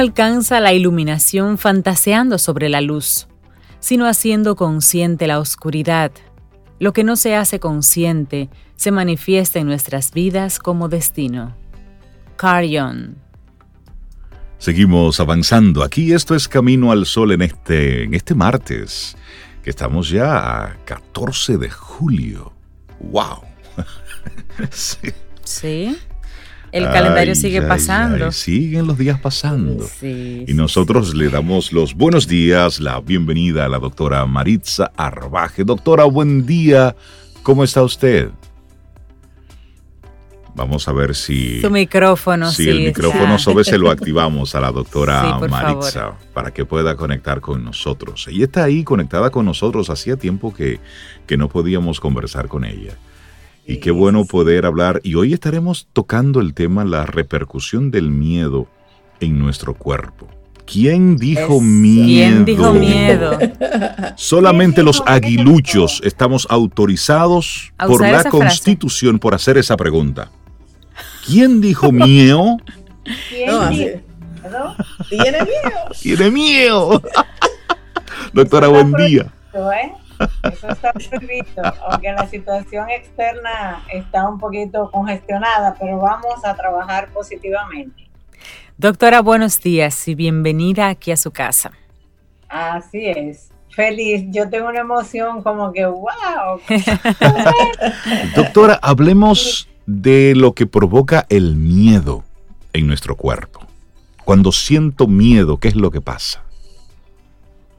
[0.00, 3.28] alcanza la iluminación fantaseando sobre la luz,
[3.80, 6.10] sino haciendo consciente la oscuridad.
[6.78, 11.54] Lo que no se hace consciente se manifiesta en nuestras vidas como destino.
[12.36, 13.18] Carrion.
[14.56, 15.82] Seguimos avanzando.
[15.82, 19.16] Aquí esto es Camino al Sol en este, en este martes,
[19.62, 22.54] que estamos ya a 14 de julio.
[23.00, 23.42] ¡Wow!
[24.70, 25.12] sí.
[25.44, 25.98] Sí.
[26.72, 28.30] El calendario sigue pasando.
[28.32, 29.86] siguen los días pasando.
[30.02, 35.64] y nosotros le damos los buenos días, la bienvenida a la doctora Maritza Arbaje.
[35.64, 36.94] Doctora, buen día.
[37.42, 38.30] ¿Cómo está usted?
[40.54, 41.60] Vamos a ver si...
[41.60, 42.50] Su micrófono.
[42.50, 47.40] Si el micrófono sobre se lo activamos a la doctora Maritza para que pueda conectar
[47.40, 48.26] con nosotros.
[48.28, 49.90] Ella está ahí conectada con nosotros.
[49.90, 50.78] Hacía tiempo que,
[51.26, 52.92] que no podíamos conversar con ella.
[53.70, 55.00] Y qué bueno poder hablar.
[55.04, 58.66] Y hoy estaremos tocando el tema la repercusión del miedo
[59.20, 60.26] en nuestro cuerpo.
[60.66, 62.04] ¿Quién dijo miedo?
[62.04, 63.38] ¿Quién dijo miedo?
[64.16, 70.32] Solamente los aguiluchos estamos autorizados por la Constitución por hacer esa pregunta.
[71.24, 72.56] ¿Quién dijo miedo?
[73.28, 74.02] ¿Quién
[75.08, 75.90] ¿Tiene miedo?
[76.00, 77.02] Tiene miedo.
[78.32, 79.32] Doctora, buen día.
[79.54, 79.92] ¿eh?
[80.52, 87.08] Eso está prohibido, aunque la situación externa está un poquito congestionada, pero vamos a trabajar
[87.10, 88.08] positivamente.
[88.76, 91.72] Doctora, buenos días y bienvenida aquí a su casa.
[92.48, 93.50] Así es.
[93.70, 96.60] Feliz, yo tengo una emoción como que, wow.
[98.36, 102.24] Doctora, hablemos de lo que provoca el miedo
[102.72, 103.60] en nuestro cuerpo.
[104.24, 106.42] Cuando siento miedo, ¿qué es lo que pasa?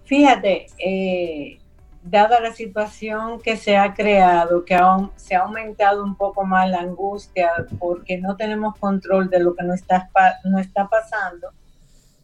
[0.06, 1.58] Fíjate, eh,
[2.04, 6.70] dada la situación que se ha creado, que aún se ha aumentado un poco más
[6.70, 10.10] la angustia porque no tenemos control de lo que nos está,
[10.44, 11.50] no está pasando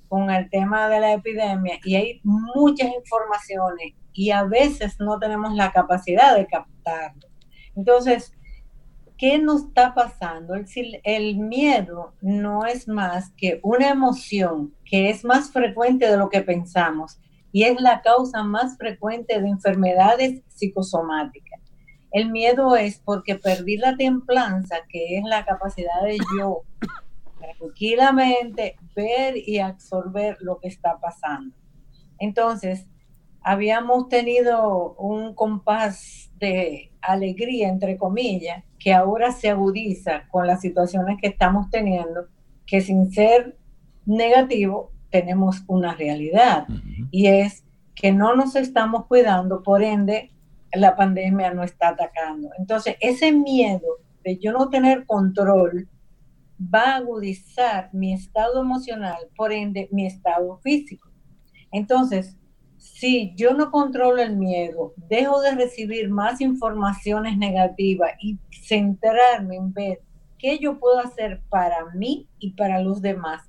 [0.07, 5.53] con el tema de la epidemia y hay muchas informaciones y a veces no tenemos
[5.53, 7.27] la capacidad de captarlo.
[7.75, 8.33] Entonces,
[9.17, 10.55] ¿qué nos está pasando?
[10.55, 10.65] El,
[11.03, 16.41] el miedo no es más que una emoción que es más frecuente de lo que
[16.41, 17.19] pensamos
[17.57, 21.59] y es la causa más frecuente de enfermedades psicosomáticas.
[22.11, 26.61] El miedo es porque perdí la templanza, que es la capacidad de yo
[27.39, 31.55] tranquilamente ver y absorber lo que está pasando.
[32.19, 32.85] Entonces,
[33.41, 41.17] habíamos tenido un compás de alegría, entre comillas, que ahora se agudiza con las situaciones
[41.19, 42.27] que estamos teniendo,
[42.67, 43.57] que sin ser
[44.05, 46.67] negativo, tenemos una realidad
[47.11, 47.63] y es
[47.95, 50.31] que no nos estamos cuidando, por ende
[50.73, 52.49] la pandemia no está atacando.
[52.57, 53.87] Entonces, ese miedo
[54.23, 55.87] de yo no tener control
[56.61, 61.09] va a agudizar mi estado emocional, por ende mi estado físico.
[61.71, 62.37] Entonces,
[62.77, 69.73] si yo no controlo el miedo, dejo de recibir más informaciones negativas y centrarme en
[69.73, 70.01] ver
[70.37, 73.43] qué yo puedo hacer para mí y para los demás,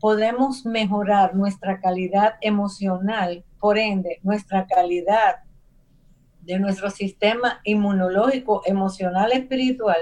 [0.00, 5.36] podemos mejorar nuestra calidad emocional, por ende, nuestra calidad
[6.42, 9.98] de nuestro sistema inmunológico, emocional, espiritual,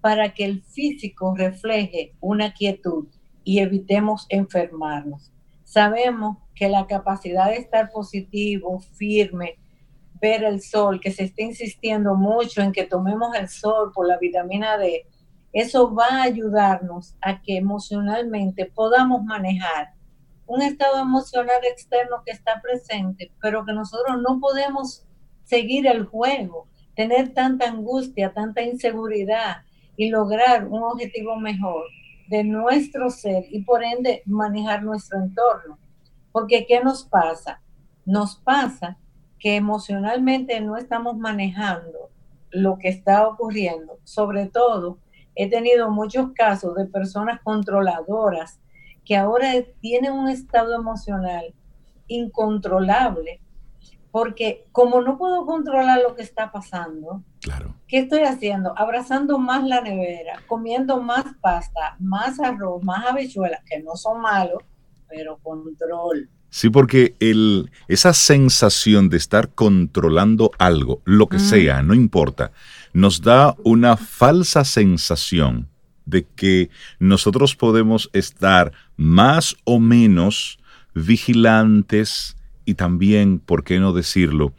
[0.00, 3.08] para que el físico refleje una quietud
[3.44, 5.32] y evitemos enfermarnos.
[5.64, 9.56] Sabemos que la capacidad de estar positivo, firme,
[10.20, 14.18] ver el sol, que se está insistiendo mucho en que tomemos el sol por la
[14.18, 15.06] vitamina D,
[15.52, 19.94] eso va a ayudarnos a que emocionalmente podamos manejar
[20.46, 25.04] un estado emocional externo que está presente, pero que nosotros no podemos
[25.44, 29.58] seguir el juego, tener tanta angustia, tanta inseguridad
[29.96, 31.84] y lograr un objetivo mejor
[32.28, 35.78] de nuestro ser y por ende manejar nuestro entorno.
[36.32, 37.60] Porque ¿qué nos pasa?
[38.04, 38.98] Nos pasa
[39.38, 42.10] que emocionalmente no estamos manejando
[42.50, 44.98] lo que está ocurriendo, sobre todo
[45.34, 48.58] He tenido muchos casos de personas controladoras
[49.04, 51.54] que ahora tienen un estado emocional
[52.06, 53.40] incontrolable,
[54.10, 57.74] porque como no puedo controlar lo que está pasando, claro.
[57.86, 58.76] ¿qué estoy haciendo?
[58.76, 64.62] Abrazando más la nevera, comiendo más pasta, más arroz, más habichuelas, que no son malos,
[65.08, 66.28] pero control.
[66.50, 71.40] Sí, porque el, esa sensación de estar controlando algo, lo que mm.
[71.40, 72.50] sea, no importa,
[72.92, 75.68] nos da una falsa sensación
[76.04, 80.58] de que nosotros podemos estar más o menos
[80.94, 84.52] vigilantes y también, ¿por qué no decirlo?,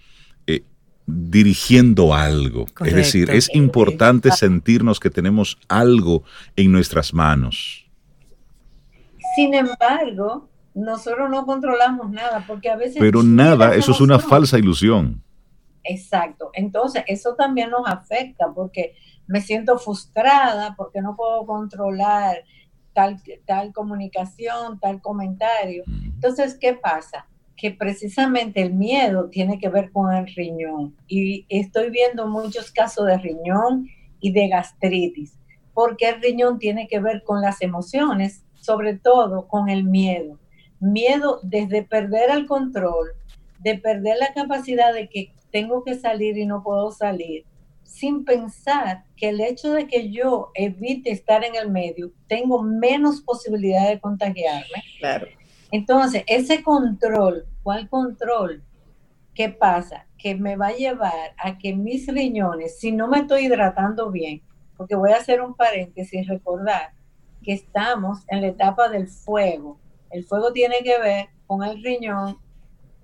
[0.48, 0.64] eh,
[1.06, 2.66] dirigiendo algo.
[2.86, 6.24] Es decir, es importante sentirnos que tenemos algo
[6.56, 7.86] en nuestras manos.
[9.36, 12.98] Sin embargo, nosotros no controlamos nada, porque a veces...
[13.00, 15.22] Pero nada, eso es una falsa ilusión.
[15.84, 16.52] Exacto.
[16.54, 18.96] Entonces, eso también nos afecta porque
[19.28, 22.44] me siento frustrada porque no puedo controlar
[22.94, 25.84] tal, tal comunicación, tal comentario.
[25.88, 27.28] Entonces, ¿qué pasa?
[27.56, 30.96] Que precisamente el miedo tiene que ver con el riñón.
[31.08, 33.88] Y estoy viendo muchos casos de riñón
[34.20, 35.38] y de gastritis,
[35.74, 40.38] porque el riñón tiene que ver con las emociones, sobre todo con el miedo.
[40.80, 43.12] Miedo desde perder el control,
[43.60, 47.46] de perder la capacidad de que tengo que salir y no puedo salir,
[47.84, 53.22] sin pensar que el hecho de que yo evite estar en el medio, tengo menos
[53.22, 54.84] posibilidad de contagiarme.
[55.00, 55.28] Claro.
[55.72, 58.64] Entonces, ese control, ¿cuál control?
[59.34, 60.08] ¿Qué pasa?
[60.18, 64.42] Que me va a llevar a que mis riñones, si no me estoy hidratando bien,
[64.76, 66.92] porque voy a hacer un paréntesis, recordar
[67.44, 69.80] que estamos en la etapa del fuego.
[70.10, 72.38] El fuego tiene que ver con el riñón,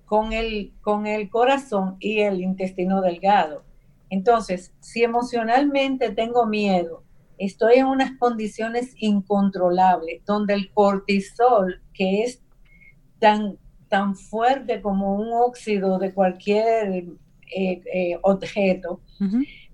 [0.07, 3.63] con el, con el corazón y el intestino delgado.
[4.09, 7.03] Entonces, si emocionalmente tengo miedo,
[7.37, 12.41] estoy en unas condiciones incontrolables, donde el cortisol, que es
[13.19, 13.57] tan,
[13.89, 17.03] tan fuerte como un óxido de cualquier
[17.53, 19.01] eh, eh, objeto,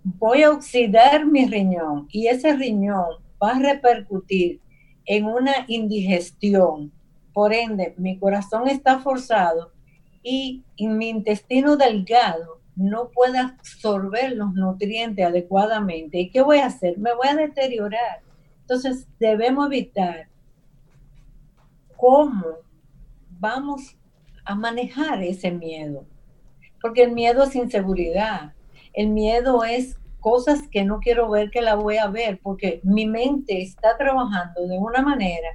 [0.03, 4.61] voy a oxidar mi riñón y ese riñón va a repercutir
[5.05, 6.91] en una indigestión.
[7.33, 9.73] Por ende, mi corazón está forzado
[10.23, 16.19] y mi intestino delgado no puede absorber los nutrientes adecuadamente.
[16.19, 16.97] ¿Y qué voy a hacer?
[16.97, 18.21] Me voy a deteriorar.
[18.61, 20.27] Entonces debemos evitar
[21.95, 22.45] cómo
[23.39, 23.95] vamos
[24.45, 26.05] a manejar ese miedo.
[26.81, 28.53] Porque el miedo es inseguridad.
[28.93, 33.05] El miedo es cosas que no quiero ver que la voy a ver porque mi
[33.05, 35.49] mente está trabajando de una manera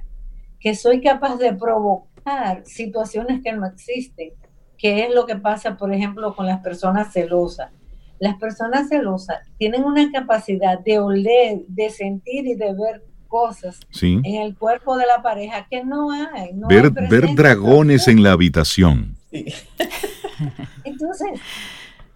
[0.59, 4.31] que soy capaz de provocar situaciones que no existen
[4.79, 7.71] qué es lo que pasa, por ejemplo, con las personas celosas.
[8.17, 14.25] Las personas celosas tienen una capacidad de oler, de sentir y de ver cosas en
[14.25, 16.51] el cuerpo de la pareja que no hay.
[16.67, 19.15] ver, ver dragones en la habitación.
[20.83, 21.39] Entonces,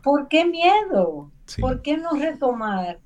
[0.02, 1.32] ¿por qué miedo?
[1.60, 3.00] ¿Por qué no retomar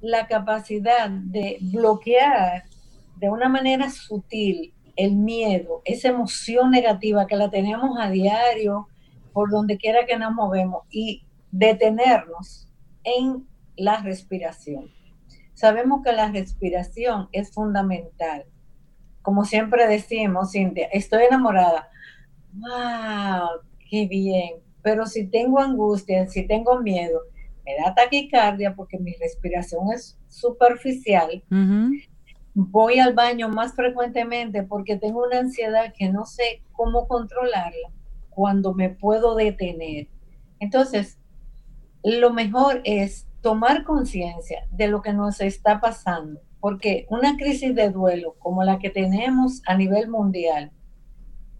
[0.00, 2.64] la capacidad de bloquear
[3.16, 8.88] de una manera sutil el miedo, esa emoción negativa que la tenemos a diario,
[9.36, 12.70] por donde quiera que nos movemos y detenernos
[13.04, 13.46] en
[13.76, 14.90] la respiración.
[15.52, 18.46] Sabemos que la respiración es fundamental.
[19.20, 21.90] Como siempre decimos, Cintia, estoy enamorada.
[22.54, 23.60] ¡Wow!
[23.90, 24.54] ¡Qué bien!
[24.80, 27.20] Pero si tengo angustia, si tengo miedo,
[27.66, 31.44] me da taquicardia porque mi respiración es superficial.
[32.54, 37.90] Voy al baño más frecuentemente porque tengo una ansiedad que no sé cómo controlarla
[38.36, 40.08] cuando me puedo detener.
[40.60, 41.18] Entonces,
[42.04, 47.88] lo mejor es tomar conciencia de lo que nos está pasando, porque una crisis de
[47.88, 50.70] duelo como la que tenemos a nivel mundial,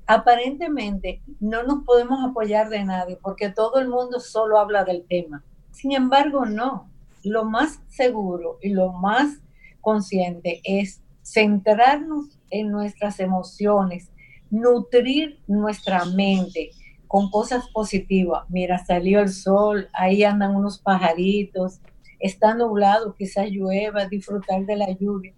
[0.06, 5.42] aparentemente no nos podemos apoyar de nadie porque todo el mundo solo habla del tema.
[5.70, 6.90] Sin embargo, no.
[7.24, 9.40] Lo más seguro y lo más
[9.80, 14.12] consciente es centrarnos en nuestras emociones,
[14.50, 16.70] nutrir nuestra mente
[17.06, 18.44] con cosas positivas.
[18.48, 21.80] Mira, salió el sol, ahí andan unos pajaritos,
[22.18, 25.34] está nublado, quizás llueva, disfrutar de la lluvia.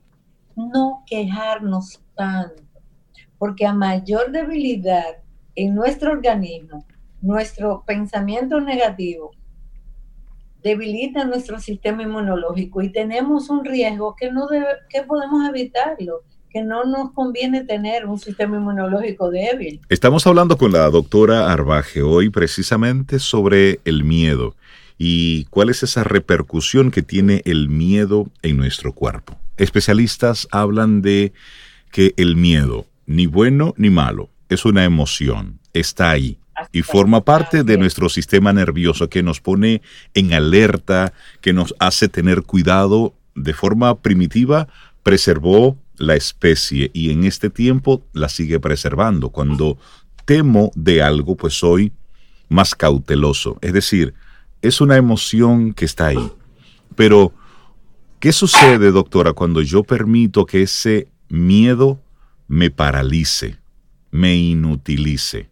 [0.56, 2.62] No quejarnos tanto,
[3.38, 5.18] porque a mayor debilidad
[5.54, 6.84] en nuestro organismo,
[7.20, 9.32] nuestro pensamiento negativo
[10.62, 16.62] debilita nuestro sistema inmunológico y tenemos un riesgo que no debe, que podemos evitarlo que
[16.62, 19.80] no nos conviene tener un sistema inmunológico débil.
[19.88, 24.54] Estamos hablando con la doctora Arbaje hoy precisamente sobre el miedo
[24.96, 29.36] y cuál es esa repercusión que tiene el miedo en nuestro cuerpo.
[29.56, 31.32] Especialistas hablan de
[31.92, 36.38] que el miedo, ni bueno ni malo, es una emoción, está ahí
[36.72, 39.82] y forma parte de nuestro sistema nervioso que nos pone
[40.14, 44.68] en alerta, que nos hace tener cuidado de forma primitiva,
[45.02, 49.30] preservó la especie y en este tiempo la sigue preservando.
[49.30, 49.78] Cuando
[50.24, 51.92] temo de algo, pues soy
[52.48, 53.58] más cauteloso.
[53.60, 54.14] Es decir,
[54.62, 56.32] es una emoción que está ahí.
[56.96, 57.32] Pero,
[58.20, 62.00] ¿qué sucede, doctora, cuando yo permito que ese miedo
[62.46, 63.58] me paralice,
[64.10, 65.48] me inutilice?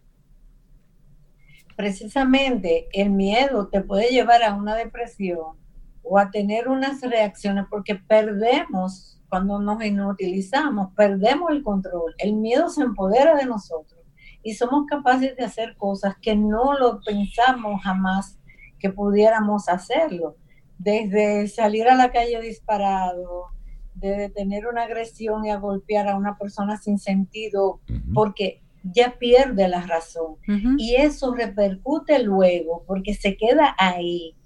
[1.75, 5.55] Precisamente el miedo te puede llevar a una depresión
[6.01, 12.69] o a tener unas reacciones porque perdemos cuando nos inutilizamos, perdemos el control, el miedo
[12.69, 14.01] se empodera de nosotros
[14.43, 18.39] y somos capaces de hacer cosas que no lo pensamos jamás
[18.79, 20.37] que pudiéramos hacerlo.
[20.77, 23.47] Desde salir a la calle disparado,
[23.95, 27.81] de detener una agresión y a golpear a una persona sin sentido,
[28.13, 30.37] porque ya pierde la razón.
[30.77, 34.36] Y eso repercute luego, porque se queda ahí,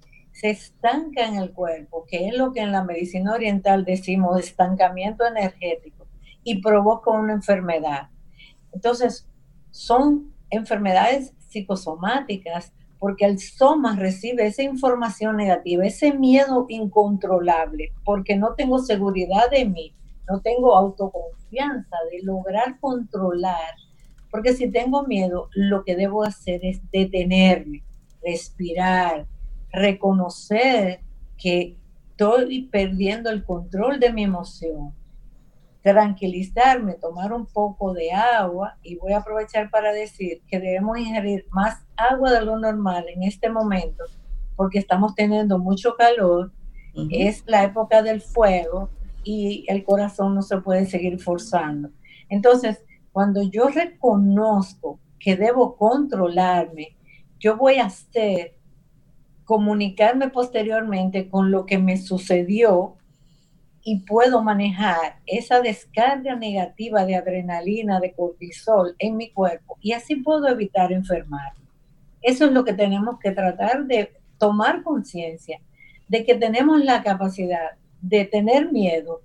[0.42, 5.24] se estanca en el cuerpo, que es lo que en la medicina oriental decimos estancamiento
[5.24, 6.08] energético,
[6.42, 8.08] y provoca una enfermedad.
[8.72, 9.28] Entonces,
[9.70, 18.54] son enfermedades psicosomáticas porque el soma recibe esa información negativa, ese miedo incontrolable, porque no
[18.54, 19.94] tengo seguridad de mí,
[20.28, 23.76] no tengo autoconfianza de lograr controlar,
[24.28, 27.84] porque si tengo miedo, lo que debo hacer es detenerme,
[28.24, 29.28] respirar,
[29.72, 31.00] reconocer
[31.36, 31.76] que
[32.10, 34.92] estoy perdiendo el control de mi emoción,
[35.82, 41.46] tranquilizarme, tomar un poco de agua y voy a aprovechar para decir que debemos ingerir
[41.50, 44.04] más agua de lo normal en este momento
[44.56, 46.52] porque estamos teniendo mucho calor,
[47.10, 48.90] es la época del fuego
[49.24, 51.90] y el corazón no se puede seguir forzando.
[52.28, 56.96] Entonces, cuando yo reconozco que debo controlarme,
[57.38, 58.54] yo voy a hacer
[59.52, 62.96] comunicarme posteriormente con lo que me sucedió
[63.82, 70.16] y puedo manejar esa descarga negativa de adrenalina, de cortisol en mi cuerpo y así
[70.16, 71.52] puedo evitar enfermar.
[72.22, 75.60] Eso es lo que tenemos que tratar de tomar conciencia
[76.08, 79.20] de que tenemos la capacidad de tener miedo,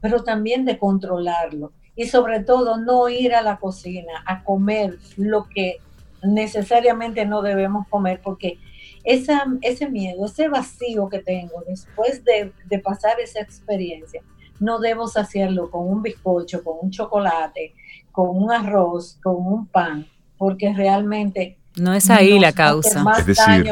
[0.00, 5.44] pero también de controlarlo y sobre todo no ir a la cocina a comer lo
[5.44, 5.76] que
[6.24, 8.58] necesariamente no debemos comer porque
[9.04, 14.22] esa, ese miedo, ese vacío que tengo después de, pasar esa experiencia,
[14.60, 17.74] no debo saciarlo con un bizcocho, con un chocolate,
[18.12, 21.56] con un arroz, con un pan, porque realmente...
[21.76, 23.04] No es ahí la causa.
[23.18, 23.64] es decir,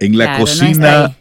[0.00, 1.14] En la cocina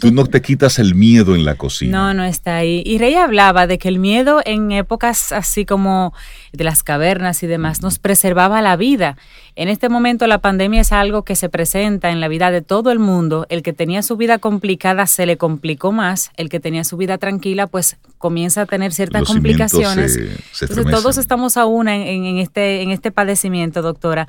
[0.00, 1.98] Tú no te quitas el miedo en la cocina.
[1.98, 2.82] No, no está ahí.
[2.84, 6.12] Y Rey hablaba de que el miedo en épocas así como
[6.52, 9.16] de las cavernas y demás nos preservaba la vida.
[9.54, 12.90] En este momento la pandemia es algo que se presenta en la vida de todo
[12.90, 13.46] el mundo.
[13.48, 16.32] El que tenía su vida complicada se le complicó más.
[16.36, 20.16] El que tenía su vida tranquila pues comienza a tener ciertas complicaciones.
[20.60, 24.26] Entonces todos estamos aún en, este, en este padecimiento, doctora.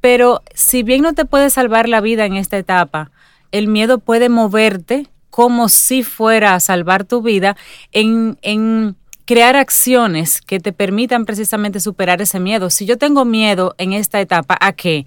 [0.00, 3.10] Pero si bien no te puede salvar la vida en esta etapa,
[3.54, 7.56] el miedo puede moverte como si fuera a salvar tu vida
[7.92, 8.96] en, en
[9.26, 12.68] crear acciones que te permitan precisamente superar ese miedo.
[12.68, 15.06] Si yo tengo miedo en esta etapa, ¿a qué?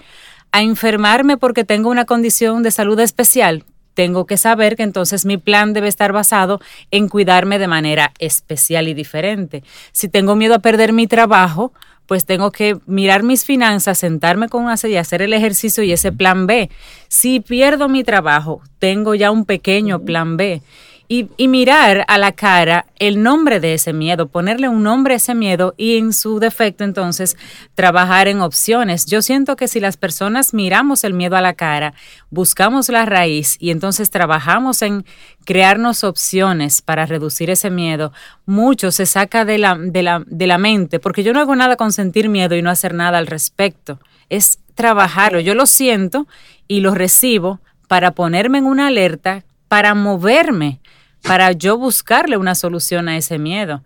[0.54, 3.66] A enfermarme porque tengo una condición de salud especial.
[3.94, 8.88] Tengo que saber que entonces mi plan debe estar basado en cuidarme de manera especial
[8.88, 9.62] y diferente.
[9.92, 11.74] Si tengo miedo a perder mi trabajo,
[12.08, 16.12] pues tengo que mirar mis finanzas, sentarme con una y hacer el ejercicio y ese
[16.12, 16.70] plan B.
[17.10, 20.62] Si pierdo mi trabajo, tengo ya un pequeño plan B
[21.10, 25.36] y, mirar a la cara el nombre de ese miedo, ponerle un nombre a ese
[25.36, 27.38] miedo y en su defecto entonces
[27.76, 29.06] trabajar en opciones.
[29.06, 31.94] Yo siento que si las personas miramos el miedo a la cara,
[32.30, 35.06] buscamos la raíz y entonces trabajamos en
[35.46, 38.12] crearnos opciones para reducir ese miedo,
[38.46, 41.78] mucho se saca de la, de la, de la mente, porque yo no hago nada
[41.78, 44.00] con sentir miedo y no hacer nada al respecto.
[44.28, 46.28] Es trabajarlo, yo lo siento
[46.68, 50.82] y lo recibo para ponerme en una alerta, para moverme
[51.28, 53.84] para yo buscarle una solución a ese miedo.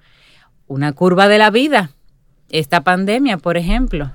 [0.68, 1.90] Una curva de la vida,
[2.50, 4.12] esta pandemia, por ejemplo.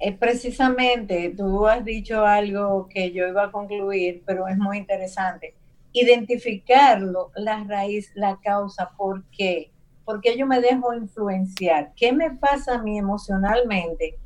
[0.00, 5.54] Es precisamente, tú has dicho algo que yo iba a concluir, pero es muy interesante.
[5.92, 9.70] Identificarlo, la raíz, la causa, ¿por qué?
[10.04, 11.92] Porque yo me dejo influenciar.
[11.96, 14.16] ¿Qué me pasa a mí emocionalmente?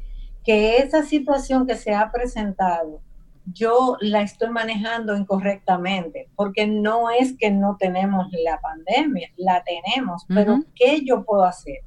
[0.44, 3.00] Que esa situación que se ha presentado
[3.46, 10.24] yo la estoy manejando incorrectamente, porque no es que no tenemos la pandemia, la tenemos,
[10.28, 11.78] pero ¿qué yo puedo hacer?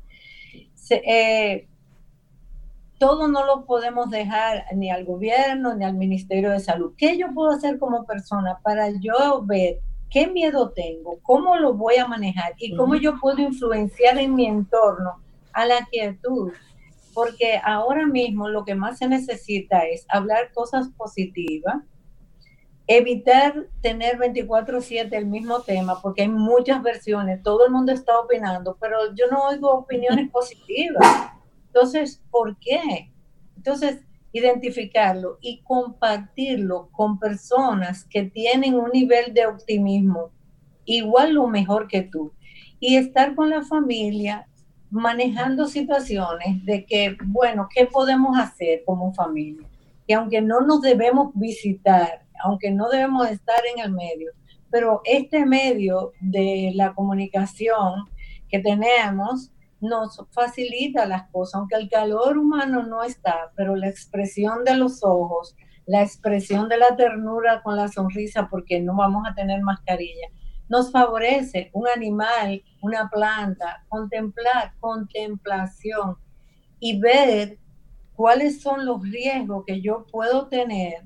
[0.90, 1.68] Eh,
[2.98, 6.94] todo no lo podemos dejar ni al gobierno ni al Ministerio de Salud.
[6.98, 11.96] ¿Qué yo puedo hacer como persona para yo ver qué miedo tengo, cómo lo voy
[11.96, 15.20] a manejar y cómo yo puedo influenciar en mi entorno
[15.54, 16.52] a la quietud?
[17.16, 21.78] Porque ahora mismo lo que más se necesita es hablar cosas positivas,
[22.88, 28.78] evitar tener 24/7 el mismo tema, porque hay muchas versiones, todo el mundo está opinando,
[28.82, 31.32] pero yo no oigo opiniones positivas.
[31.68, 33.12] Entonces, ¿por qué?
[33.56, 34.02] Entonces,
[34.34, 40.32] identificarlo y compartirlo con personas que tienen un nivel de optimismo
[40.84, 42.34] igual o mejor que tú.
[42.82, 44.50] Y estar con la familia
[44.90, 49.68] manejando situaciones de que, bueno, ¿qué podemos hacer como familia?
[50.08, 54.32] Que aunque no nos debemos visitar, aunque no debemos estar en el medio,
[54.70, 58.06] pero este medio de la comunicación
[58.50, 59.52] que tenemos
[59.82, 65.04] nos facilita las cosas, aunque el calor humano no está, pero la expresión de los
[65.04, 70.28] ojos, la expresión de la ternura con la sonrisa, porque no vamos a tener mascarilla,
[70.68, 76.18] nos favorece un animal, una planta, contemplar, contemplación
[76.80, 77.58] y ver
[78.16, 81.04] cuáles son los riesgos que yo puedo tener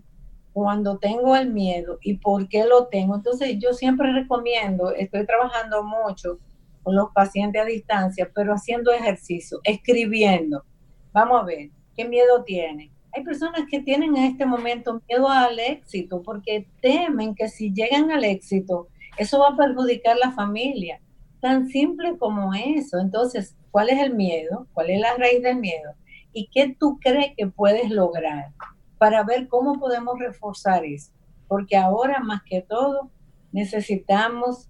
[0.54, 3.16] cuando tengo el miedo y por qué lo tengo.
[3.16, 6.39] Entonces yo siempre recomiendo, estoy trabajando mucho
[6.84, 10.63] con los pacientes a distancia, pero haciendo ejercicio, escribiendo.
[11.12, 12.92] Vamos a ver, ¿qué miedo tiene?
[13.13, 18.12] Hay personas que tienen en este momento miedo al éxito porque temen que si llegan
[18.12, 18.88] al éxito,
[19.20, 21.02] eso va a perjudicar la familia.
[21.42, 23.00] Tan simple como eso.
[23.00, 24.66] Entonces, ¿cuál es el miedo?
[24.74, 25.92] ¿Cuál es la raíz del miedo?
[26.32, 28.54] ¿Y qué tú crees que puedes lograr
[28.98, 31.12] para ver cómo podemos reforzar eso?
[31.50, 33.12] Porque ahora, más que todo,
[33.52, 34.70] necesitamos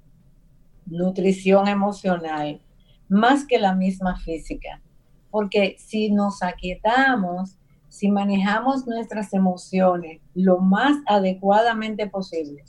[0.88, 2.60] nutrición emocional,
[3.08, 4.82] más que la misma física.
[5.30, 12.64] Porque si nos aquietamos, si manejamos nuestras emociones lo más adecuadamente posible,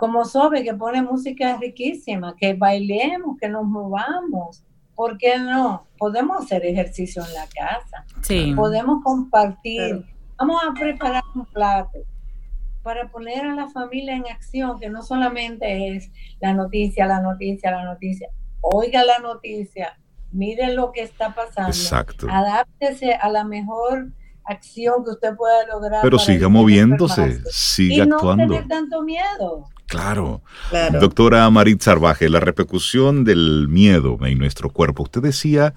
[0.00, 4.64] como Sobe que pone música riquísima, que bailemos, que nos movamos,
[4.94, 5.86] ¿por qué no?
[5.98, 8.54] Podemos hacer ejercicio en la casa, sí.
[8.56, 10.04] podemos compartir,
[10.38, 11.98] vamos a preparar un plato,
[12.82, 17.70] para poner a la familia en acción, que no solamente es la noticia, la noticia,
[17.70, 18.30] la noticia.
[18.62, 19.98] Oiga la noticia,
[20.32, 21.68] mire lo que está pasando.
[21.68, 22.26] Exacto.
[22.30, 24.12] Adáptese a la mejor
[24.44, 26.00] acción que usted pueda lograr.
[26.00, 28.46] Pero siga moviéndose, siga actuando.
[28.46, 29.68] No tener tanto miedo.
[29.90, 30.42] Claro.
[30.70, 31.00] claro.
[31.00, 35.02] Doctora Marit Sarvaje, la repercusión del miedo en nuestro cuerpo.
[35.02, 35.74] Usted decía,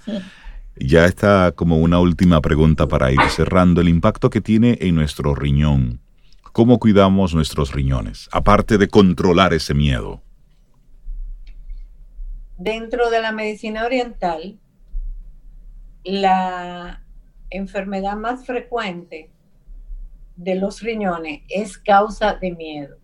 [0.75, 5.35] ya está como una última pregunta para ir cerrando, el impacto que tiene en nuestro
[5.35, 6.03] riñón
[6.53, 8.29] ¿Cómo cuidamos nuestros riñones?
[8.31, 10.21] Aparte de controlar ese miedo.
[12.59, 14.59] Dentro de la medicina oriental,
[16.03, 17.03] la
[17.49, 19.31] enfermedad más frecuente
[20.35, 22.97] de los riñones es causa de miedo.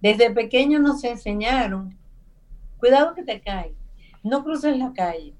[0.00, 1.96] Desde pequeños nos enseñaron,
[2.78, 3.72] cuidado que te caes,
[4.22, 5.34] no cruces la calle,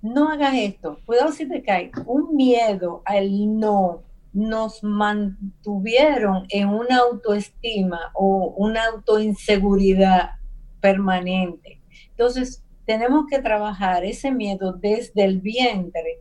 [0.00, 1.90] no hagas esto, cuidado si te caes.
[2.06, 10.36] Un miedo al no, nos mantuvieron en una autoestima o una autoinseguridad
[10.80, 11.80] permanente.
[12.10, 16.20] Entonces, tenemos que trabajar ese miedo desde el vientre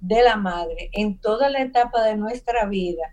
[0.00, 3.04] de la madre en toda la etapa de nuestra vida.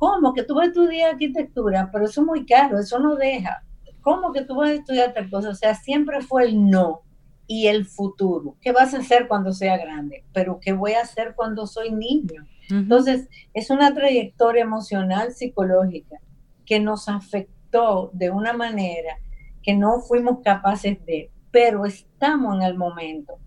[0.00, 1.90] ¿Cómo que tú vas a estudiar arquitectura?
[1.92, 3.62] Pero eso es muy caro, eso no deja.
[4.00, 5.50] ¿Cómo que tú vas a estudiar tal cosa?
[5.50, 7.02] O sea, siempre fue el no
[7.46, 8.56] y el futuro.
[8.62, 10.24] ¿Qué vas a hacer cuando sea grande?
[10.32, 12.46] Pero ¿qué voy a hacer cuando soy niño?
[12.70, 16.16] Entonces, es una trayectoria emocional, psicológica,
[16.64, 19.18] que nos afectó de una manera
[19.62, 23.38] que no fuimos capaces de, pero estamos en el momento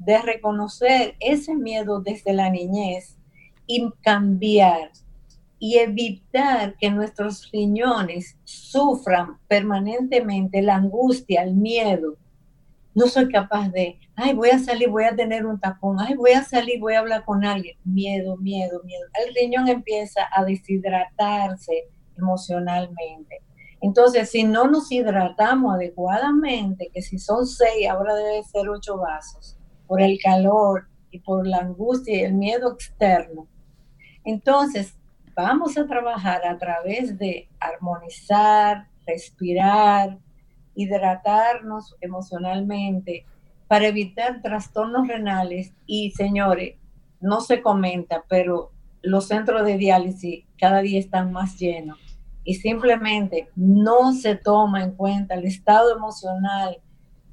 [0.00, 3.16] de reconocer ese miedo desde la niñez
[3.68, 4.90] y cambiar
[5.62, 12.16] y evitar que nuestros riñones sufran permanentemente la angustia, el miedo.
[12.94, 16.32] No soy capaz de, ay, voy a salir, voy a tener un tapón, ay, voy
[16.32, 17.76] a salir, voy a hablar con alguien.
[17.84, 19.04] Miedo, miedo, miedo.
[19.24, 21.84] El riñón empieza a deshidratarse
[22.16, 23.42] emocionalmente.
[23.82, 29.58] Entonces, si no nos hidratamos adecuadamente, que si son seis, ahora debe ser ocho vasos,
[29.86, 33.46] por el calor y por la angustia y el miedo externo.
[34.24, 34.94] Entonces,
[35.34, 40.18] vamos a trabajar a través de armonizar, respirar,
[40.74, 43.24] hidratarnos emocionalmente,
[43.68, 45.72] para evitar trastornos renales.
[45.86, 46.76] Y señores,
[47.20, 51.98] no se comenta, pero los centros de diálisis cada día están más llenos.
[52.44, 56.78] Y simplemente no se toma en cuenta el estado emocional,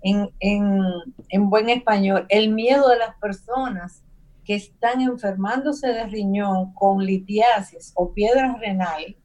[0.02, 4.04] en, en, buen español, el miedo de las personas
[4.48, 9.18] que están enfermándose de riñón con litiasis o piedra renal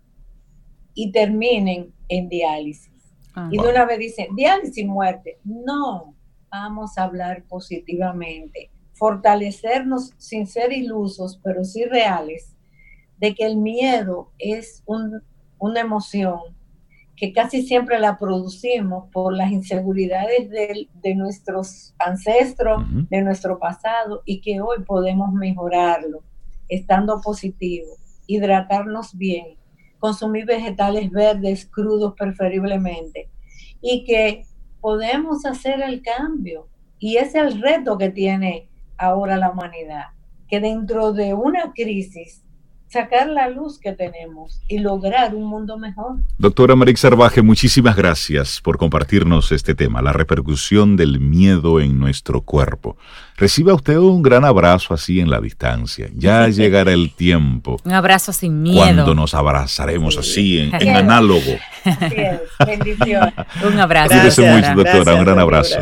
[0.94, 2.90] y terminen en diálisis.
[3.34, 3.48] Ah.
[3.50, 5.38] y de una vez dicen, diálisis muerte.
[5.44, 6.16] No,
[6.50, 12.54] vamos a hablar positivamente, fortalecernos sin ser ilusos, pero sí reales,
[13.18, 16.40] de que el miedo es una emoción
[17.22, 24.40] que casi siempre la producimos por las inseguridades de, nuestros ancestros, de nuestro pasado, y
[24.40, 26.24] que hoy podemos mejorarlo,
[26.68, 27.86] estando positivo,
[28.26, 29.56] hidratarnos bien,
[30.00, 33.30] consumir vegetales verdes crudos preferiblemente,
[33.80, 34.44] y que
[34.80, 36.66] podemos hacer el cambio.
[36.98, 40.06] Y ese es el reto que tiene ahora la humanidad,
[40.48, 42.42] que dentro de una crisis
[42.92, 46.16] sacar la luz que tenemos y lograr un mundo mejor.
[46.36, 52.42] Doctora Marix Sarvaje, muchísimas gracias por compartirnos este tema, la repercusión del miedo en nuestro
[52.42, 52.98] cuerpo.
[53.38, 56.08] Reciba usted un gran abrazo así en la distancia.
[56.14, 57.78] Ya llegará el tiempo.
[57.84, 58.76] Un abrazo sin miedo.
[58.76, 61.40] Cuando nos abrazaremos así en, análogo.
[62.66, 63.32] Bendiciones.
[63.66, 64.10] un abrazo.
[64.10, 65.14] Cuídese mucho, doctora.
[65.14, 65.78] un gran abrazo.